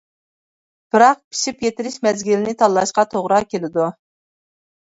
بىراق 0.95 1.19
پىشىپ 1.35 1.61
يېتىلىش 1.67 1.97
مەزگىلىنى 2.07 2.57
تاللاشقا 2.63 3.07
توغرا 3.15 3.41
كېلىدۇ. 3.53 3.91